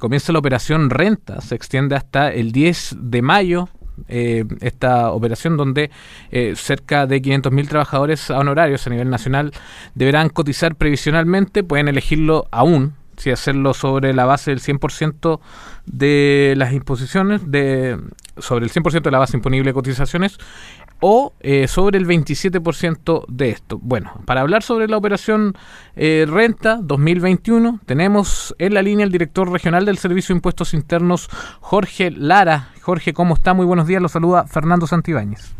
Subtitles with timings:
[0.00, 3.68] comienza la operación renta, se extiende hasta el 10 de mayo.
[4.08, 5.90] Eh, esta operación donde
[6.30, 9.52] eh, cerca de 500.000 trabajadores honorarios a nivel nacional
[9.94, 15.40] deberán cotizar previsionalmente, pueden elegirlo aún, si hacerlo sobre la base del 100%
[15.84, 17.98] de las imposiciones, de
[18.38, 20.38] sobre el 100% de la base imponible de cotizaciones
[21.00, 23.78] o eh, sobre el 27% de esto.
[23.82, 25.54] Bueno, para hablar sobre la operación
[25.96, 31.28] eh, Renta 2021, tenemos en la línea el director regional del Servicio de Impuestos Internos,
[31.60, 32.68] Jorge Lara.
[32.82, 33.54] Jorge, ¿cómo está?
[33.54, 35.56] Muy buenos días, lo saluda Fernando Santibáñez.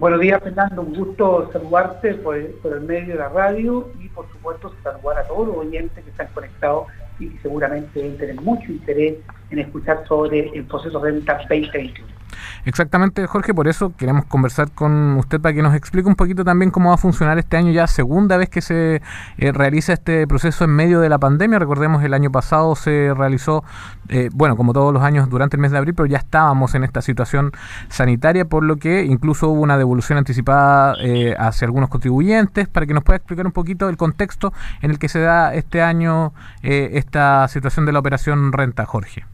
[0.00, 0.80] Buenos días, Fernando.
[0.80, 2.54] Un gusto saludarte por el,
[2.86, 6.86] medio de la radio y, por supuesto, saludar a todos los oyentes que están conectados
[7.18, 9.18] y que seguramente deben tener mucho interés
[9.50, 12.19] en escuchar sobre el proceso Renta 2021.
[12.64, 16.70] Exactamente, Jorge, por eso queremos conversar con usted para que nos explique un poquito también
[16.70, 19.02] cómo va a funcionar este año ya, segunda vez que se
[19.38, 21.58] eh, realiza este proceso en medio de la pandemia.
[21.58, 23.64] Recordemos, el año pasado se realizó,
[24.08, 26.84] eh, bueno, como todos los años durante el mes de abril, pero ya estábamos en
[26.84, 27.52] esta situación
[27.88, 32.94] sanitaria, por lo que incluso hubo una devolución anticipada eh, hacia algunos contribuyentes, para que
[32.94, 36.32] nos pueda explicar un poquito el contexto en el que se da este año
[36.62, 39.24] esta situación de la operación renta, Jorge.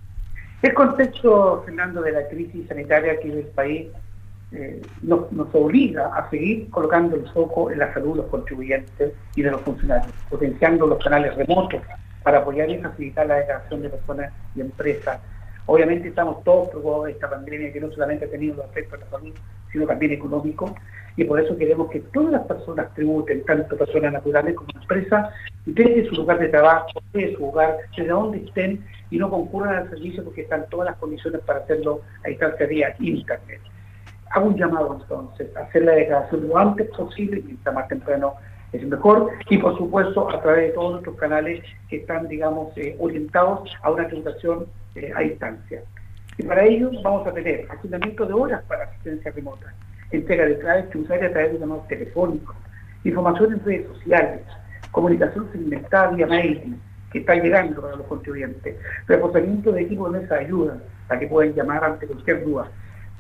[0.66, 3.86] El contexto, Fernando, de la crisis sanitaria que vive el país
[4.50, 9.42] eh, nos, obliga a seguir colocando el foco en la salud de los contribuyentes y
[9.42, 11.82] de los funcionarios, potenciando los canales remotos
[12.24, 15.20] para apoyar y facilitar la declaración de personas y empresas.
[15.66, 19.04] Obviamente estamos todos preocupados de esta pandemia que no solamente ha tenido los aspectos de
[19.04, 19.34] la salud,
[19.70, 20.74] sino también económico,
[21.16, 25.32] y por eso queremos que todas las personas tributen, tanto personas naturales como empresas,
[25.64, 29.90] desde su lugar de trabajo, desde su lugar, desde donde estén, y no concurran al
[29.90, 33.60] servicio porque están todas las condiciones para hacerlo a distancia vía Internet.
[34.30, 38.34] Hago un llamado entonces hacer la declaración lo antes posible, mientras más temprano
[38.72, 42.96] es mejor, y por supuesto a través de todos nuestros canales que están, digamos, eh,
[42.98, 45.82] orientados a una tributación eh, a distancia.
[46.38, 49.72] Y para ello vamos a tener asignamiento de horas para asistencia remota,
[50.10, 52.56] entrega de claves tributarias a través de llamados telefónicos,
[53.04, 54.40] información en redes sociales,
[54.90, 56.76] comunicación segmentada vía mail,
[57.12, 60.78] que está llegando para los contribuyentes, reforzamiento de equipos de mesa de ayuda
[61.08, 62.70] para que puedan llamar ante cualquier duda,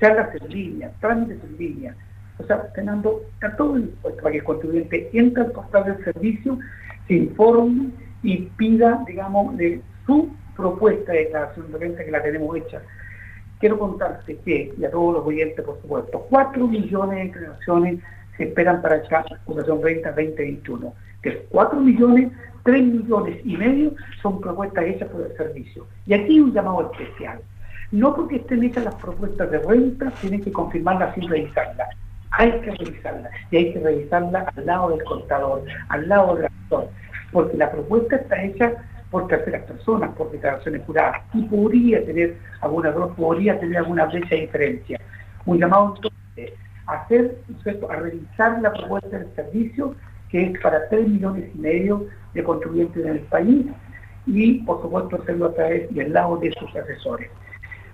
[0.00, 1.96] charlas en línea, trámites en línea,
[2.38, 6.58] o sea, teniendo a todo para que el contribuyente entre al portal del servicio,
[7.06, 7.90] se informe
[8.22, 12.82] y pida, digamos, de su propuesta de declaración de renta que la tenemos hecha.
[13.60, 18.00] Quiero contarte que, y a todos los oyentes, por supuesto, 4 millones de declaraciones
[18.36, 20.92] se esperan para esta Fundación Renta 2021.
[21.22, 22.32] Que 4 millones
[22.66, 25.86] 3 millones y medio son propuestas hechas por el servicio.
[26.04, 27.40] Y aquí un llamado especial.
[27.92, 31.88] No porque estén hechas las propuestas de renta, tienen que confirmarlas sin revisarlas.
[32.32, 33.32] Hay que revisarlas.
[33.52, 36.88] Y hay que revisarlas al lado del contador, al lado del actor.
[37.30, 38.72] Porque la propuesta está hecha
[39.12, 41.22] por terceras personas, por declaraciones juradas.
[41.34, 45.00] Y podría tener alguna podría tener alguna brecha de diferencia.
[45.44, 47.38] Un llamado entonces a hacer,
[47.88, 49.94] a revisar la propuesta del servicio
[50.28, 53.66] que es para 3 millones y medio de contribuyentes en el país
[54.26, 57.30] y, por supuesto, hacerlo a través del lado de sus asesores.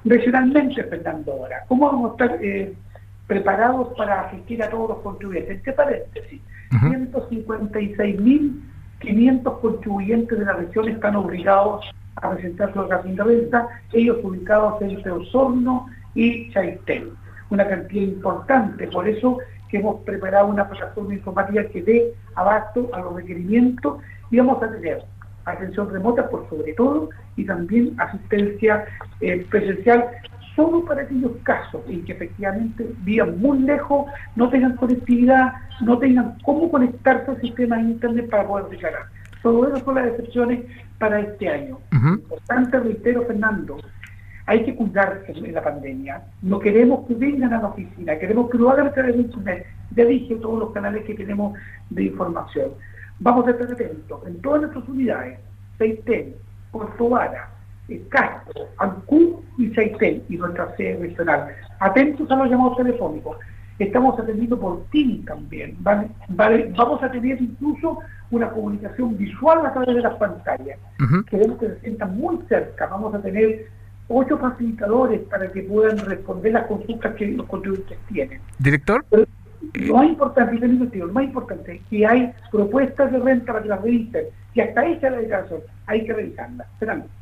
[0.05, 2.75] Regionalmente, Fernando, ahora, ¿cómo vamos a estar eh,
[3.27, 5.57] preparados para asistir a todos los contribuyentes?
[5.57, 11.85] Entre paréntesis, 156.500 contribuyentes de la región están obligados
[12.17, 17.11] a presentar su declaración de renta, ellos ubicados entre Osorno y Chaitén.
[17.51, 19.39] Una cantidad importante, por eso
[19.73, 24.71] que hemos preparado una plataforma informativa que dé abasto a los requerimientos y vamos a
[24.71, 25.03] tener
[25.47, 28.85] atención remota por sobre todo y también asistencia
[29.23, 30.11] eh, presencial
[30.55, 34.05] solo para aquellos casos en que efectivamente vivan muy lejos,
[34.37, 39.07] no tengan conectividad, no tengan cómo conectarse al sistema de Internet para poder declarar.
[39.43, 40.67] Solo esas son las excepciones
[40.99, 41.79] para este año.
[42.29, 43.79] Por tanto, reitero, Fernando,
[44.47, 46.23] hay que cuidarse en la pandemia.
[46.43, 49.67] No queremos que vengan a la oficina, queremos que lo hagan a través de Internet.
[49.95, 51.59] Ya dije todos los canales que tenemos
[51.91, 52.71] de información.
[53.21, 55.39] Vamos a estar atentos en todas nuestras unidades,
[55.79, 56.35] Seitén,
[56.73, 57.51] Puerto Vara,
[58.09, 61.49] Castro, Ancú y Seitén, y nuestra sede regional.
[61.79, 63.37] Atentos a los llamados telefónicos.
[63.79, 65.77] Estamos atendiendo por Team también.
[65.81, 67.99] vamos a tener incluso
[68.31, 70.79] una comunicación visual a través de las pantallas.
[71.29, 72.87] Queremos que se sientan muy cerca.
[72.87, 73.67] Vamos a tener
[74.13, 78.41] ocho facilitadores para que puedan responder las consultas que los contribuyentes tienen.
[78.59, 79.05] Director.
[79.75, 83.83] lo más importante, lo más importante es que hay propuestas de renta para que las
[83.83, 84.25] revisen,
[84.55, 86.67] y hasta esa la declaración, hay que revisarla.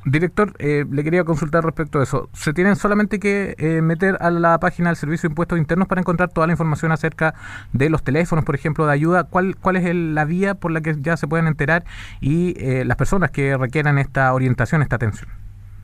[0.04, 2.28] Director, eh, le quería consultar respecto a eso.
[2.32, 6.00] ¿Se tienen solamente que eh, meter a la página del Servicio de Impuestos Internos para
[6.00, 7.34] encontrar toda la información acerca
[7.72, 9.24] de los teléfonos, por ejemplo, de ayuda?
[9.24, 11.84] ¿Cuál, cuál es la vía por la que ya se pueden enterar
[12.20, 15.30] y eh, las personas que requieran esta orientación, esta atención?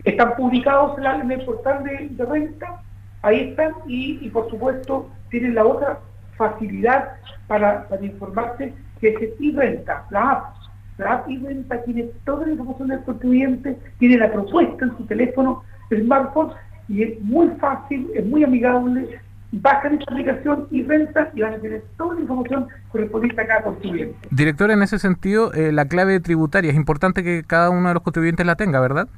[0.07, 2.81] Están publicados en el portal de, renta,
[3.23, 5.99] ahí están, y, por supuesto tienen la otra
[6.37, 7.09] facilidad
[7.49, 10.57] para, informarse que es e-renta, la app.
[10.99, 15.65] La app e-renta tiene toda la información del contribuyente, tiene la propuesta en su teléfono,
[15.91, 16.53] smartphone,
[16.89, 19.19] y es muy fácil, es muy amigable,
[19.51, 23.63] bajan esta aplicación y renta y van a tener toda la información correspondiente a cada
[23.63, 24.17] contribuyente.
[24.31, 28.05] Director, en ese sentido, eh, la clave tributaria es importante que cada uno de los
[28.05, 29.09] contribuyentes la tenga, ¿verdad?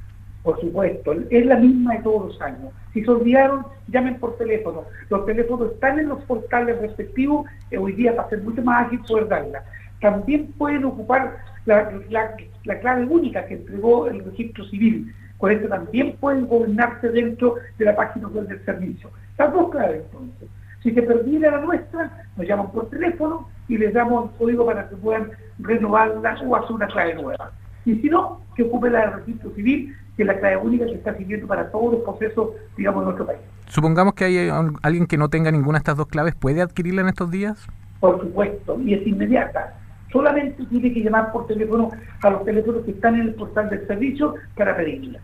[0.43, 2.71] Por supuesto, es la misma de todos los años.
[2.93, 4.85] Si se olvidaron, llamen por teléfono.
[5.09, 8.87] Los teléfonos están en los portales respectivos, y hoy día va a ser mucho más
[8.87, 9.63] ágil poder darla.
[9.99, 11.91] También pueden ocupar la,
[12.63, 15.13] la clave única que entregó el registro civil.
[15.37, 19.09] Con esto también pueden gobernarse dentro de la página web del servicio.
[19.37, 20.49] Las dos claves entonces.
[20.83, 24.87] Si se perdiera la nuestra, nos llaman por teléfono y les damos el código para
[24.87, 27.51] que puedan renovarla o hacer una clave nueva.
[27.85, 30.95] Y si no, que ocupe la del registro civil, que es la clave única que
[30.95, 33.39] está sirviendo para todos los procesos, digamos, de nuestro país.
[33.69, 34.51] Supongamos que hay
[34.81, 37.65] alguien que no tenga ninguna de estas dos claves, ¿puede adquirirla en estos días?
[38.01, 39.79] Por supuesto, y es inmediata.
[40.11, 41.89] Solamente tiene que llamar por teléfono
[42.21, 45.21] a los teléfonos que están en el portal del servicio para pedirla.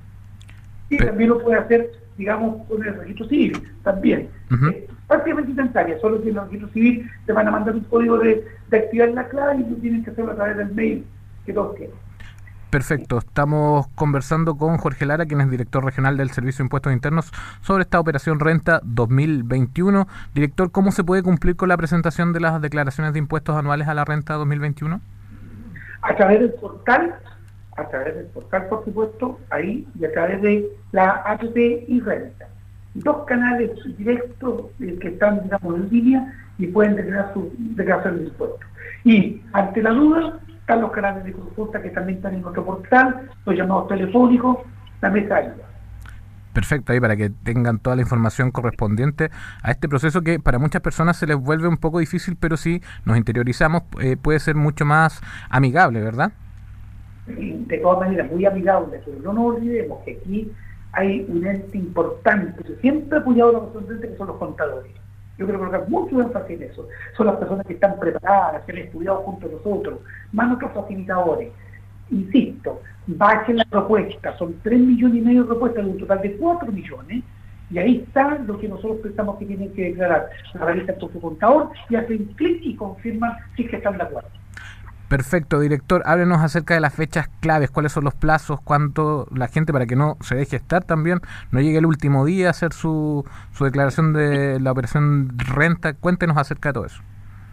[0.90, 4.30] Y también lo puede hacer digamos, con el registro civil también.
[4.72, 8.18] Eh, prácticamente instantánea, solo que en el registro civil te van a mandar un código
[8.20, 11.06] de, activar la clave y tú tienes que hacerlo a través del mail
[11.46, 11.96] que todos quieren.
[12.70, 17.32] Perfecto, estamos conversando con Jorge Lara, quien es director regional del Servicio de Impuestos Internos,
[17.62, 20.08] sobre esta operación Renta 2021.
[20.34, 23.94] Director, ¿cómo se puede cumplir con la presentación de las declaraciones de impuestos anuales a
[23.94, 25.00] la renta 2021?
[26.02, 27.16] A través del portal
[27.78, 32.48] a través del portal, por supuesto, ahí, y a través de la app y renta.
[32.94, 38.24] Dos canales directos eh, que están, digamos, en línea y pueden declarar su declaración de
[38.26, 38.62] impuestos.
[39.04, 43.30] Y ante la duda, están los canales de consulta que también están en nuestro portal,
[43.46, 44.58] los llamados telefónicos,
[45.00, 45.44] la mesa
[46.54, 49.30] Perfecto, ahí para que tengan toda la información correspondiente
[49.62, 52.82] a este proceso que para muchas personas se les vuelve un poco difícil, pero si
[53.06, 55.22] nos interiorizamos eh, puede ser mucho más
[55.52, 56.32] amigable, ¿verdad?
[57.28, 60.52] de todas maneras muy amigable, pero no nos olvidemos que aquí
[60.94, 64.92] hay un ente importante siempre apoyado a los contribuyentes, que son los contadores.
[65.38, 66.88] Yo creo que colocar mucho énfasis en eso.
[67.18, 70.00] Son las personas que están preparadas, que han estudiado junto a nosotros,
[70.32, 71.50] más nuestros facilitadores.
[72.10, 76.38] Insisto, bajen la propuesta, son 3 millones y medio de propuestas de un total de
[76.38, 77.24] 4 millones,
[77.72, 80.30] y ahí está lo que nosotros pensamos que tienen que declarar.
[80.54, 84.30] La realizan con su contador y hacen clic y confirman si que están de acuerdo.
[85.10, 86.02] Perfecto, director.
[86.06, 89.96] Háblenos acerca de las fechas claves, cuáles son los plazos, cuánto la gente, para que
[89.96, 91.20] no se deje estar también,
[91.52, 95.94] no llegue el último día a hacer su, su declaración de la operación renta.
[95.94, 97.04] Cuéntenos acerca de todo eso.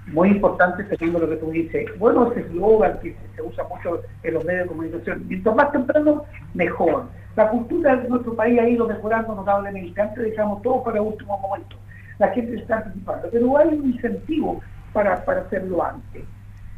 [0.06, 1.87] Muy importante teniendo lo que tú dices.
[1.99, 5.25] Bueno, ese eslogan que se usa mucho en los medios de comunicación.
[5.28, 6.25] Mientras más temprano,
[6.55, 7.05] mejor.
[7.37, 10.00] La cultura de nuestro país ha ido mejorando notablemente.
[10.00, 11.76] Antes dejamos todo para último momento.
[12.19, 13.28] La gente está anticipando.
[13.31, 14.60] Pero hay un incentivo
[14.93, 16.25] para, para hacerlo antes.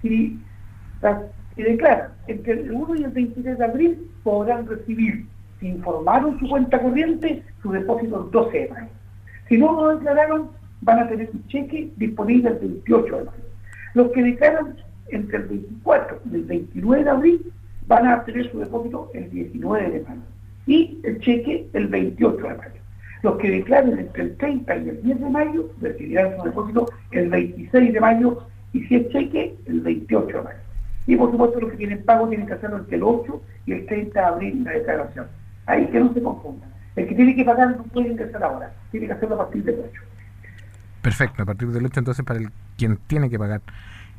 [0.02, 0.38] Y
[1.56, 5.26] y declaran, entre el 1 y el 23 de abril podrán recibir,
[5.60, 8.88] si informaron su cuenta corriente, su depósito en 12 de mayo.
[9.48, 13.44] Si no lo declararon, van a tener un cheque disponible el 28 de mayo.
[13.94, 14.76] Los que declaran
[15.08, 17.52] entre el 24 y el 29 de abril
[17.86, 20.22] van a tener su depósito el 19 de mayo
[20.66, 22.80] y el cheque el 28 de mayo.
[23.22, 27.28] Los que declaren entre el 30 y el 10 de mayo recibirán su depósito el
[27.28, 30.63] 26 de mayo y si el cheque el 28 de mayo.
[31.06, 33.86] Y por supuesto los que tienen pago tienen que hacerlo entre el 8 y el
[33.86, 35.26] 30 de abril la declaración.
[35.66, 36.70] Ahí que no se confundan.
[36.96, 39.80] El que tiene que pagar no puede ingresar ahora, tiene que hacerlo a partir del
[39.90, 40.02] 8.
[41.02, 43.60] Perfecto, a partir del 8 entonces para el quien tiene que pagar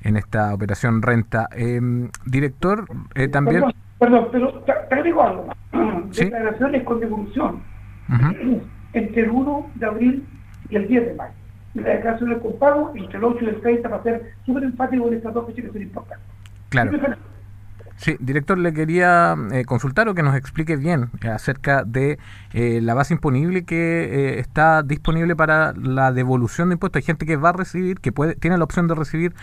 [0.04, 1.50] en esta operación renta.
[1.52, 3.64] Em, director, eh, también...
[3.98, 6.16] Perdón, pero te, agrego algo más.
[6.16, 7.64] Declaraciones con devolución
[8.94, 10.28] entre el 1 de abril
[10.70, 11.34] y el 10 de mayo.
[11.74, 15.08] Y la declaración con pago entre el 8 y el 30 para ser súper enfático
[15.08, 16.35] en estas dos fechas que son importantes.
[16.70, 16.92] Claro.
[17.98, 22.20] Sí, director, le quería eh, consultar o que nos explique bien eh, acerca de
[22.52, 27.00] eh, la base imponible que está disponible para la devolución de impuestos.
[27.00, 29.34] Hay gente que va a recibir, que puede, tiene la opción de recibir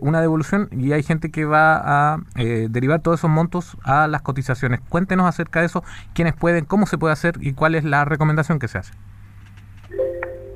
[0.00, 4.80] una devolución y hay gente que va a derivar todos esos montos a las cotizaciones.
[4.88, 5.84] Cuéntenos acerca de eso,
[6.14, 8.92] quiénes pueden, cómo se puede hacer y cuál es la recomendación que se hace.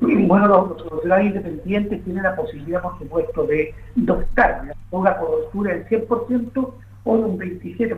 [0.27, 3.73] Bueno, los, profesionales independientes tienen la posibilidad, por supuesto, de
[4.07, 6.73] optar una cobertura del 100%
[7.03, 7.97] o de un 27%.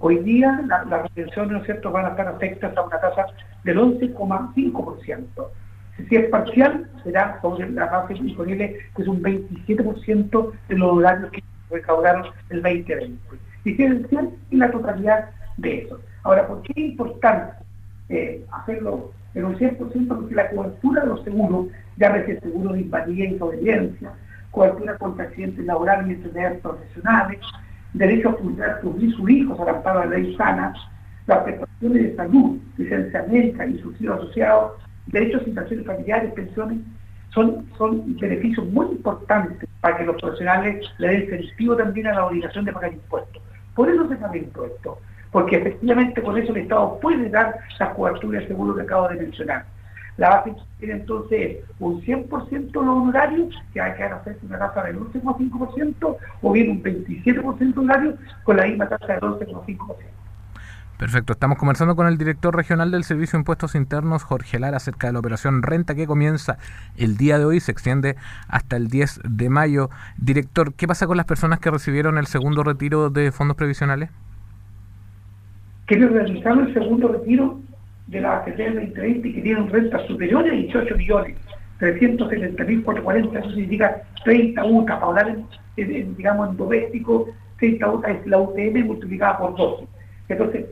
[0.00, 3.26] Hoy día las la retenciones, ¿no van a estar afectadas a una tasa
[3.64, 5.26] del 11,5%.
[6.08, 11.32] Si es parcial, será sobre la base disponible, que es un 27% de los horarios
[11.32, 13.18] que recaudaron el 2020.
[13.64, 15.98] Y si es parcial, y la totalidad de eso.
[16.22, 17.54] Ahora, ¿por qué es importante
[18.08, 20.08] eh, hacerlo en un 100%?
[20.08, 24.12] Porque la cobertura de los seguros, llámese seguro de invalidez y sobrevivencia,
[24.50, 27.40] cobertura contra accidentes laborales y enfermedades profesionales,
[27.92, 30.74] derecho a cuidar sus hijos al amparo de ley sana,
[31.26, 34.72] las prestaciones de salud, licencia médica y subsidios asociados,
[35.06, 36.78] derechos y situaciones familiares, pensiones,
[37.30, 42.26] son, son beneficios muy importantes para que los profesionales le den sentido también a la
[42.26, 43.42] obligación de pagar impuestos.
[43.74, 44.98] Por eso se paga impuestos,
[45.30, 49.16] porque efectivamente con eso el Estado puede dar las coberturas de seguro que acabo de
[49.16, 49.64] mencionar.
[50.16, 54.98] La base tiene entonces un 100% los honorarios, que hay que hacer una tasa del
[54.98, 59.96] 11,5%, o bien un 27% honorario con la misma tasa del 11,5%.
[60.98, 65.06] Perfecto, estamos conversando con el director regional del Servicio de Impuestos Internos, Jorge Lara, acerca
[65.06, 66.58] de la operación Renta que comienza
[66.96, 68.16] el día de hoy, se extiende
[68.48, 69.90] hasta el 10 de mayo.
[70.16, 74.10] Director, ¿qué pasa con las personas que recibieron el segundo retiro de fondos previsionales?
[75.88, 77.58] Quienes realizaron el segundo retiro
[78.08, 81.34] de la AFP 2020 y que tienen rentas superiores a 18 millones,
[81.80, 85.38] 370.440, eso significa 30 UTA, para hablar
[85.78, 89.86] en, digamos en doméstico, 30 UTA es la UTM multiplicada por 12.
[90.28, 90.66] Entonces,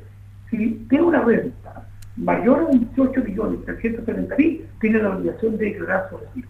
[0.51, 1.87] si tiene una renta
[2.19, 6.49] mayor a 28 millones 370 mil, tiene la obligación de declarar su retiro.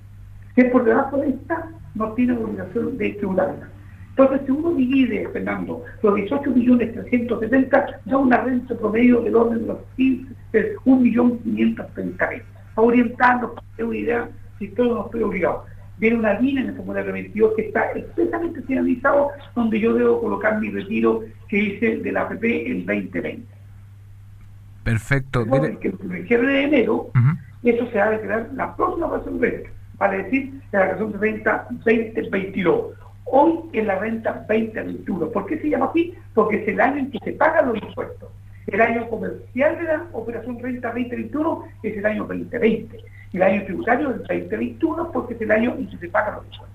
[0.57, 3.69] Si es por debajo de esta, no tiene obligación de tributarla.
[4.19, 9.61] Entonces, si uno divide, Fernando, los 18 millones 370, da una renta promedio del orden
[9.61, 12.43] de los 15, 1 millón 530 mil.
[12.77, 15.67] Orientando, para una idea, si todo no estoy obligado.
[15.99, 20.61] Viene una línea en el formulario 22 que está expresamente finalizado, donde yo debo colocar
[20.61, 23.45] mi retiro que hice de la APP en 2020.
[24.85, 25.45] Perfecto.
[25.79, 27.11] que el cierre de enero,
[27.63, 31.19] eso se va a declarar la próxima operación de renta, vale decir, la declaración de
[31.19, 33.06] renta 2022.
[33.27, 35.31] Hoy es la renta 2021.
[35.31, 36.15] ¿Por qué se llama así?
[36.33, 38.31] Porque es el año en que se pagan los impuestos.
[38.67, 43.05] El año comercial de la operación renta 2021 es el año 2020.
[43.33, 46.37] Y el año tributario es el 2021 porque es el año en que se pagan
[46.37, 46.66] los impuestos.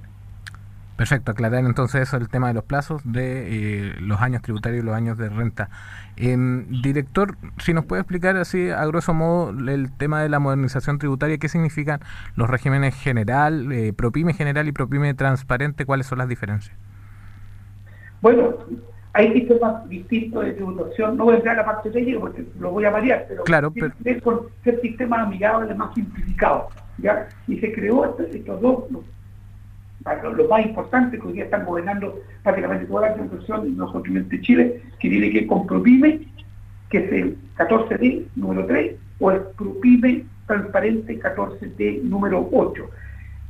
[1.01, 4.86] Perfecto, aclarar entonces eso, el tema de los plazos de eh, los años tributarios y
[4.86, 5.72] los años de renta.
[6.15, 11.00] Em, director, si nos puede explicar así, a grosso modo, el tema de la modernización
[11.00, 12.01] tributaria, ¿qué significan
[12.36, 15.88] los regímenes general, eh, ProPyme general y ProPyme transparente?
[15.88, 16.77] ¿Cuáles son las diferencias?
[18.22, 18.58] Bueno,
[19.13, 22.70] hay sistemas distintos de tributación, no voy a entrar a la parte técnica porque lo
[22.70, 24.22] voy a variar, pero, claro, pero...
[24.22, 26.72] con ser sistemas amigables más simplificados.
[27.00, 27.27] ¿ya?
[27.48, 28.84] Y se creó estos dos
[30.24, 34.82] lo, más importante que hoy día están gobernando prácticamente toda la los continentes de Chile,
[35.00, 36.22] que tiene que con ProPyme,
[36.89, 42.89] que es el 14D número 3, o el ProPyme transparente 14D número 8.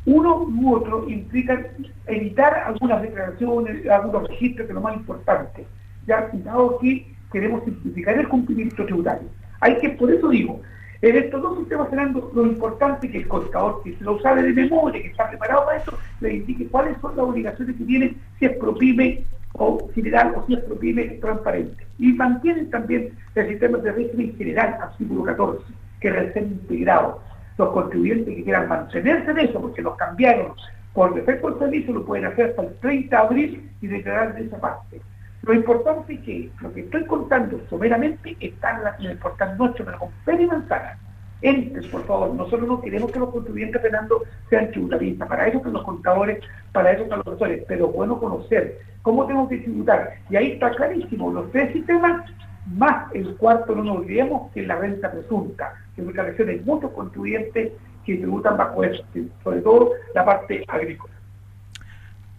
[0.06, 1.68] Uno u otro implican
[2.08, 5.66] evitar algunas declaraciones, algunos registros, que es lo más importante.
[6.08, 9.28] Ya, dado que queremos simplificar el cumplimiento tributario.
[9.60, 10.62] Hay que, por eso digo,
[11.02, 14.54] en estos dos sistemas, Fernando, lo importante es que el contador que lo sabe de
[14.54, 18.46] memoria, que está preparado para eso, le indique cuáles son las obligaciones que tiene, si
[18.46, 21.86] es ProPyme o general o si es ProPyme transparente.
[21.98, 25.64] Y mantienen también el sistema de régimen general, artículo 14,
[26.00, 27.20] que ser integrado.
[27.58, 30.54] Los contribuyentes que quieran mantenerse en eso, porque los cambiaron
[30.94, 34.46] por defecto del servicio, lo pueden hacer hasta el 30 de abril y declarar de
[34.46, 35.02] esa parte.
[35.44, 39.98] Lo importante es que lo que estoy contando someramente está en, el portal nuestro, pero
[39.98, 40.98] con pena y manzana.
[41.42, 42.36] Entres, por favor.
[42.36, 44.22] Nosotros no queremos que los contribuyentes penando
[44.52, 45.28] sean tributaristas.
[45.28, 47.64] Para eso son los contadores, para eso son los doctores.
[47.68, 50.14] Pero bueno conocer cómo tengo que tributar.
[50.30, 51.32] Y ahí está clarísimo.
[51.32, 52.30] Los tres sistemas,
[52.68, 55.74] más el cuarto, no nos olvidemos, que es la renta presunta.
[55.96, 57.72] Que muchas veces muchos contribuyentes
[58.06, 59.04] que tributan bajo eso,
[59.44, 61.14] sobre todo la parte agrícola.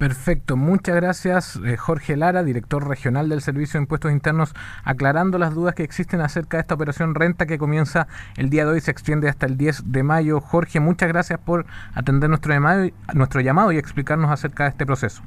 [0.03, 5.55] Perfecto, muchas gracias eh, Jorge Lara, director regional del Servicio de Impuestos Internos, aclarando las
[5.55, 8.91] dudas que existen acerca de esta operación renta que comienza el día de hoy, se
[8.91, 10.41] extiende hasta el 10 de mayo.
[10.41, 12.53] Jorge, muchas gracias por atender nuestro
[13.15, 15.23] nuestro llamado y explicarnos acerca de este proceso.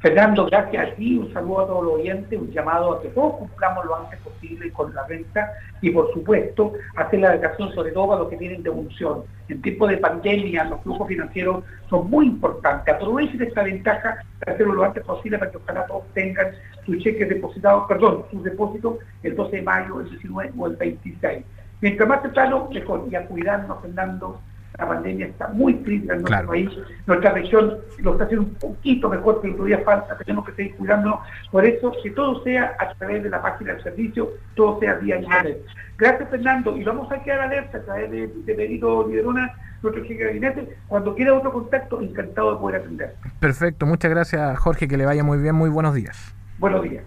[0.00, 3.34] Fernando, gracias a ti, un saludo a todos los oyentes, un llamado a que todos
[3.38, 8.12] cumplamos lo antes posible con la renta y, por supuesto, hacer la educación sobre todo
[8.12, 9.24] a los que tienen devolución.
[9.48, 12.94] En tiempo de pandemia, los flujos financieros son muy importantes.
[12.94, 16.52] Aprovechen esta ventaja para hacerlo lo antes posible para que ojalá todos tengan
[16.86, 21.44] sus cheques depositados, perdón, sus depósitos el 12 de mayo, el 19 o el 26.
[21.80, 23.04] Mientras más temprano, mejor.
[23.10, 24.40] Y a cuidarnos, Fernando,
[24.76, 26.70] la pandemia está muy crítica en nuestro país.
[27.06, 31.20] Nuestra región lo está haciendo un poquito mejor, pero todavía falta, tenemos que seguir cuidándonos.
[31.50, 35.20] Por eso, que todo sea a través de la página del servicio, todo sea vía
[35.20, 35.64] internet.
[35.96, 40.14] Gracias, Fernando, y vamos a quedar alerta a través de, de Benito Liderona, nuestro jefe
[40.14, 40.76] de gabinete.
[40.86, 43.14] Cuando quiera otro contacto, encantado de poder atender.
[43.40, 46.34] Perfecto, muchas gracias, Jorge, que le vaya muy bien, muy buenos días.
[46.58, 47.04] Buenos días.